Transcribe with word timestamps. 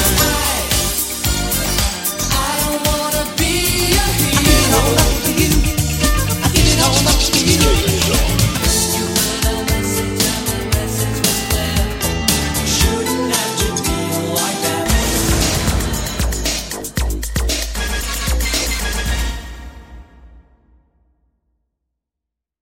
time. 0.00 0.39